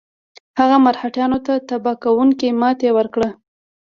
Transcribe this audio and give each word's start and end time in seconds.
هغه 0.59 0.77
مرهټیانو 0.85 1.37
ته 1.45 1.53
تباه 1.69 1.95
کوونکې 2.03 2.49
ماته 2.61 2.87
ورکړه. 2.97 3.29